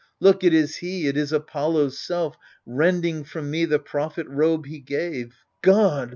Look! 0.19 0.43
it 0.43 0.51
is 0.51 0.77
he, 0.77 1.05
it 1.05 1.15
is 1.15 1.31
Apollo's 1.31 1.99
self 1.99 2.35
Rending 2.65 3.23
from 3.23 3.51
me 3.51 3.65
the 3.65 3.77
prophet 3.77 4.25
robe 4.27 4.65
he 4.65 4.79
gave. 4.79 5.35
God 5.61 6.09